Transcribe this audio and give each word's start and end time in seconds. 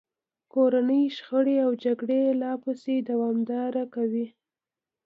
کورنۍ 0.53 1.03
شخړې 1.17 1.55
او 1.65 1.71
جګړې 1.83 2.21
لا 2.41 2.51
پسې 2.63 2.95
دوامداره 3.09 3.83
کوي. 3.95 4.27